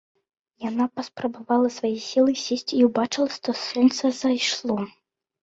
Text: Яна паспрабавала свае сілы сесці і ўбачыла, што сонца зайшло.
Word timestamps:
Яна 0.69 0.85
паспрабавала 0.99 1.69
свае 1.75 1.91
сілы 2.07 2.31
сесці 2.45 2.73
і 2.81 2.81
ўбачыла, 2.89 3.29
што 3.37 3.49
сонца 3.67 4.03
зайшло. 4.23 4.79